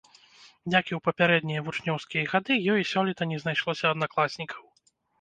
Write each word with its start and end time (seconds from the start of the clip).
Як 0.79 0.85
і 0.89 0.93
ў 0.97 0.99
папярэднія 1.07 1.65
вучнёўскія 1.69 2.25
гады, 2.33 2.53
ёй 2.75 2.79
і 2.87 2.91
сёлета 2.95 3.23
не 3.35 3.41
знайшлося 3.47 3.85
аднакласнікаў. 3.95 4.63